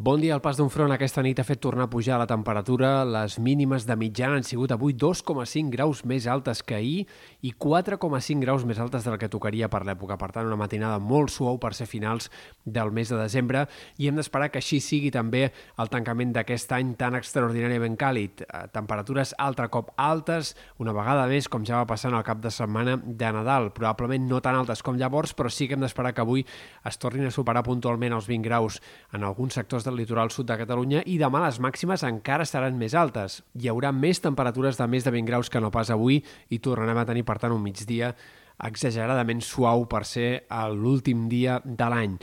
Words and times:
Bon 0.00 0.16
dia. 0.16 0.32
El 0.32 0.40
pas 0.40 0.56
d'un 0.56 0.70
front 0.72 0.88
aquesta 0.94 1.20
nit 1.20 1.36
ha 1.36 1.44
fet 1.44 1.60
tornar 1.60 1.84
a 1.84 1.90
pujar 1.92 2.16
la 2.16 2.24
temperatura. 2.24 3.02
Les 3.04 3.34
mínimes 3.36 3.84
de 3.84 3.92
mitjana 4.00 4.38
han 4.38 4.46
sigut 4.48 4.72
avui 4.72 4.94
2,5 4.96 5.68
graus 5.74 5.98
més 6.08 6.24
altes 6.24 6.62
que 6.64 6.78
ahir 6.78 7.02
i 7.44 7.50
4,5 7.52 8.40
graus 8.40 8.64
més 8.64 8.80
altes 8.80 9.04
del 9.04 9.18
que 9.20 9.28
tocaria 9.28 9.68
per 9.68 9.82
l'època. 9.84 10.16
Per 10.16 10.30
tant, 10.32 10.48
una 10.48 10.56
matinada 10.56 10.96
molt 11.04 11.28
suau 11.28 11.58
per 11.60 11.74
ser 11.76 11.84
finals 11.84 12.30
del 12.64 12.94
mes 12.96 13.12
de 13.12 13.18
desembre 13.20 13.66
i 14.00 14.08
hem 14.08 14.16
d'esperar 14.16 14.48
que 14.48 14.62
així 14.62 14.78
sigui 14.80 15.10
també 15.12 15.50
el 15.76 15.92
tancament 15.92 16.32
d'aquest 16.32 16.72
any 16.78 16.94
tan 16.96 17.20
extraordinàriament 17.20 18.00
càlid. 18.00 18.40
Eh, 18.46 18.62
temperatures 18.72 19.34
altre 19.36 19.68
cop 19.68 19.92
altes, 20.00 20.54
una 20.80 20.96
vegada 20.96 21.28
més, 21.28 21.50
com 21.52 21.60
ja 21.60 21.82
va 21.82 21.90
passar 21.92 22.14
al 22.14 22.24
cap 22.24 22.40
de 22.40 22.48
setmana 22.48 22.96
de 23.04 23.34
Nadal. 23.36 23.68
Probablement 23.76 24.32
no 24.32 24.40
tan 24.40 24.56
altes 24.62 24.80
com 24.80 24.96
llavors, 24.96 25.36
però 25.36 25.52
sí 25.52 25.68
que 25.68 25.76
hem 25.76 25.84
d'esperar 25.84 26.16
que 26.16 26.24
avui 26.24 26.48
es 26.88 26.96
tornin 26.96 27.28
a 27.28 27.36
superar 27.36 27.66
puntualment 27.68 28.16
els 28.16 28.32
20 28.32 28.48
graus 28.48 28.80
en 29.12 29.28
alguns 29.28 29.60
sectors 29.60 29.84
de 29.84 29.89
del 29.90 29.98
litoral 29.98 30.30
sud 30.30 30.48
de 30.48 30.56
Catalunya 30.60 31.02
i 31.10 31.18
demà 31.20 31.42
les 31.44 31.58
màximes 31.62 32.04
encara 32.06 32.46
seran 32.46 32.78
més 32.78 32.94
altes. 32.94 33.40
Hi 33.58 33.70
haurà 33.72 33.90
més 33.92 34.22
temperatures 34.22 34.78
de 34.78 34.86
més 34.88 35.06
de 35.06 35.12
20 35.12 35.28
graus 35.28 35.50
que 35.50 35.60
no 35.60 35.72
pas 35.74 35.90
avui 35.90 36.20
i 36.48 36.60
tornarem 36.62 37.02
a 37.02 37.08
tenir, 37.08 37.26
per 37.26 37.40
tant, 37.42 37.52
un 37.52 37.62
migdia 37.64 38.14
exageradament 38.60 39.40
suau 39.42 39.86
per 39.88 40.04
ser 40.04 40.44
l'últim 40.76 41.26
dia 41.32 41.58
de 41.64 41.90
l'any. 41.90 42.16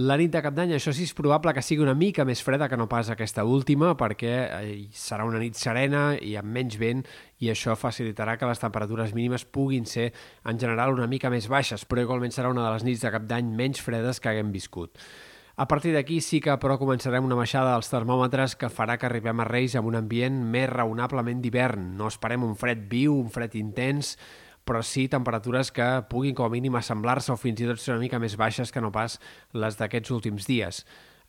La 0.00 0.14
nit 0.16 0.30
de 0.32 0.40
cap 0.40 0.54
d'any, 0.54 0.70
això 0.76 0.94
sí, 0.96 1.04
és 1.04 1.16
probable 1.18 1.52
que 1.52 1.64
sigui 1.66 1.82
una 1.82 1.96
mica 1.98 2.24
més 2.24 2.40
freda 2.46 2.68
que 2.70 2.78
no 2.78 2.86
pas 2.88 3.10
aquesta 3.10 3.42
última, 3.44 3.90
perquè 3.98 4.34
eh, 4.46 4.76
serà 4.96 5.26
una 5.28 5.40
nit 5.42 5.58
serena 5.58 6.14
i 6.14 6.36
amb 6.40 6.54
menys 6.54 6.78
vent, 6.80 7.02
i 7.42 7.50
això 7.52 7.74
facilitarà 7.76 8.38
que 8.38 8.48
les 8.48 8.62
temperatures 8.62 9.12
mínimes 9.18 9.44
puguin 9.44 9.84
ser, 9.90 10.12
en 10.46 10.62
general, 10.62 10.94
una 10.94 11.10
mica 11.10 11.28
més 11.28 11.50
baixes, 11.50 11.84
però 11.84 12.06
igualment 12.06 12.32
serà 12.32 12.54
una 12.54 12.64
de 12.64 12.70
les 12.78 12.86
nits 12.86 13.02
de 13.02 13.12
cap 13.12 13.26
d'any 13.28 13.50
menys 13.58 13.82
fredes 13.82 14.22
que 14.22 14.30
haguem 14.30 14.54
viscut. 14.54 14.96
A 15.60 15.68
partir 15.68 15.90
d'aquí 15.92 16.22
sí 16.24 16.38
que 16.40 16.54
però 16.56 16.78
començarem 16.80 17.26
una 17.26 17.36
baixada 17.36 17.74
dels 17.74 17.90
termòmetres 17.92 18.54
que 18.56 18.70
farà 18.72 18.94
que 18.96 19.04
arribem 19.04 19.42
a 19.42 19.44
Reis 19.44 19.74
amb 19.76 19.90
un 19.90 19.98
ambient 19.98 20.38
més 20.54 20.70
raonablement 20.72 21.42
d'hivern. 21.44 21.82
No 21.98 22.06
esperem 22.08 22.46
un 22.46 22.54
fred 22.56 22.86
viu, 22.88 23.18
un 23.20 23.28
fred 23.28 23.58
intens, 23.60 24.14
però 24.64 24.80
sí 24.80 25.04
temperatures 25.12 25.68
que 25.76 25.90
puguin 26.08 26.38
com 26.38 26.48
a 26.48 26.54
mínim 26.54 26.80
assemblar-se 26.80 27.34
o 27.34 27.36
fins 27.36 27.60
i 27.60 27.68
tot 27.68 27.82
ser 27.82 27.92
una 27.92 28.06
mica 28.06 28.22
més 28.22 28.38
baixes 28.40 28.72
que 28.72 28.80
no 28.80 28.88
pas 28.88 29.18
les 29.52 29.76
d'aquests 29.76 30.16
últims 30.16 30.48
dies 30.48 30.80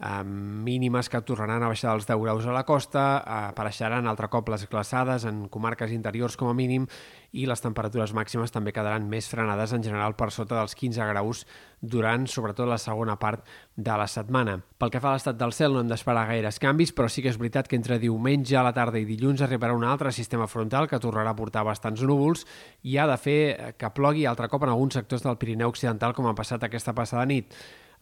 eh, 0.01 0.23
mínimes 0.23 1.09
que 1.09 1.21
tornaran 1.21 1.63
a 1.63 1.69
baixar 1.69 1.93
dels 1.93 2.07
10 2.09 2.19
graus 2.21 2.45
a 2.45 2.55
la 2.55 2.65
costa, 2.65 3.21
apareixeran 3.51 4.09
altre 4.09 4.29
cop 4.33 4.49
les 4.49 4.67
glaçades 4.69 5.25
en 5.29 5.45
comarques 5.49 5.91
interiors 5.93 6.37
com 6.37 6.49
a 6.49 6.57
mínim 6.57 6.87
i 7.31 7.45
les 7.47 7.61
temperatures 7.63 8.11
màximes 8.17 8.51
també 8.51 8.73
quedaran 8.75 9.07
més 9.09 9.29
frenades 9.31 9.71
en 9.71 9.83
general 9.85 10.17
per 10.19 10.31
sota 10.33 10.57
dels 10.57 10.75
15 10.75 11.05
graus 11.13 11.45
durant 11.81 12.27
sobretot 12.27 12.67
la 12.69 12.77
segona 12.77 13.15
part 13.17 13.45
de 13.75 13.97
la 13.97 14.07
setmana. 14.07 14.57
Pel 14.77 14.91
que 14.91 14.99
fa 15.01 15.11
a 15.11 15.15
l'estat 15.15 15.37
del 15.37 15.53
cel 15.53 15.73
no 15.73 15.81
hem 15.81 15.89
d'esperar 15.89 16.27
gaires 16.29 16.59
canvis, 16.61 16.91
però 16.93 17.07
sí 17.09 17.23
que 17.23 17.31
és 17.31 17.39
veritat 17.39 17.69
que 17.69 17.77
entre 17.79 17.99
diumenge 18.01 18.57
a 18.57 18.65
la 18.65 18.73
tarda 18.73 18.99
i 18.99 19.07
dilluns 19.07 19.41
arribarà 19.41 19.77
un 19.77 19.85
altre 19.87 20.11
sistema 20.11 20.49
frontal 20.49 20.89
que 20.89 20.99
tornarà 20.99 21.31
a 21.31 21.37
portar 21.37 21.63
bastants 21.65 22.03
núvols 22.03 22.45
i 22.83 22.97
ha 22.97 23.07
de 23.09 23.17
fer 23.21 23.39
que 23.77 23.93
plogui 23.95 24.25
altre 24.25 24.49
cop 24.49 24.65
en 24.65 24.73
alguns 24.73 24.99
sectors 24.99 25.23
del 25.23 25.37
Pirineu 25.37 25.71
Occidental 25.71 26.13
com 26.13 26.27
ha 26.27 26.37
passat 26.37 26.67
aquesta 26.67 26.93
passada 26.97 27.25
nit 27.25 27.55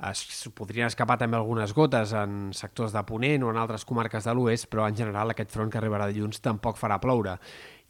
es 0.07 0.47
podrien 0.55 0.87
escapar 0.87 1.17
també 1.19 1.35
algunes 1.35 1.73
gotes 1.75 2.13
en 2.15 2.53
sectors 2.55 2.93
de 2.95 3.01
Ponent 3.03 3.43
o 3.43 3.49
en 3.51 3.57
altres 3.59 3.83
comarques 3.85 4.23
de 4.23 4.35
l'oest, 4.35 4.69
però 4.71 4.87
en 4.87 4.95
general 4.95 5.33
aquest 5.33 5.51
front 5.51 5.71
que 5.71 5.79
arribarà 5.81 6.07
dilluns 6.07 6.39
tampoc 6.39 6.79
farà 6.79 7.01
ploure. 7.03 7.35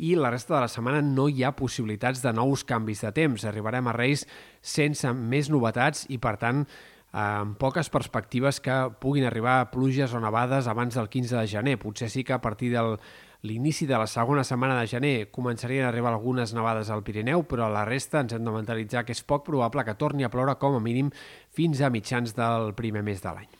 I 0.01 0.15
la 0.17 0.31
resta 0.33 0.55
de 0.55 0.63
la 0.63 0.71
setmana 0.71 1.03
no 1.05 1.27
hi 1.29 1.43
ha 1.43 1.53
possibilitats 1.53 2.23
de 2.25 2.33
nous 2.33 2.63
canvis 2.65 3.03
de 3.05 3.11
temps. 3.13 3.45
Arribarem 3.45 3.87
a 3.87 3.93
Reis 3.93 4.25
sense 4.61 5.13
més 5.13 5.51
novetats 5.53 6.07
i, 6.09 6.17
per 6.17 6.37
tant, 6.41 6.65
amb 7.11 7.57
poques 7.61 7.89
perspectives 7.89 8.59
que 8.61 8.81
puguin 9.01 9.25
arribar 9.29 9.69
pluges 9.73 10.13
o 10.13 10.21
nevades 10.21 10.69
abans 10.69 10.97
del 10.97 11.09
15 11.09 11.37
de 11.37 11.47
gener. 11.47 11.77
Potser 11.81 12.09
sí 12.09 12.23
que 12.23 12.33
a 12.33 12.41
partir 12.41 12.71
del 12.73 12.97
l'inici 13.43 13.87
de 13.87 13.97
la 13.97 14.07
segona 14.07 14.43
setmana 14.43 14.79
de 14.79 14.87
gener 14.91 15.13
començarien 15.31 15.85
a 15.85 15.91
arribar 15.93 16.11
algunes 16.11 16.53
nevades 16.55 16.89
al 16.89 17.05
Pirineu, 17.07 17.45
però 17.47 17.67
a 17.67 17.73
la 17.73 17.85
resta 17.87 18.23
ens 18.23 18.35
hem 18.35 18.43
de 18.43 18.55
mentalitzar 18.55 19.05
que 19.05 19.15
és 19.15 19.23
poc 19.23 19.45
probable 19.47 19.85
que 19.87 19.95
torni 19.95 20.27
a 20.27 20.33
ploure 20.33 20.57
com 20.59 20.75
a 20.75 20.83
mínim 20.83 21.13
fins 21.55 21.81
a 21.81 21.93
mitjans 21.93 22.35
del 22.35 22.73
primer 22.75 23.05
mes 23.05 23.23
de 23.23 23.33
l'any. 23.35 23.59